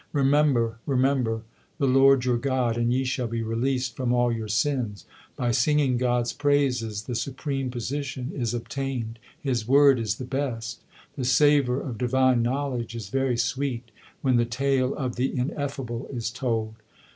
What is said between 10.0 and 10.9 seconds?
the best.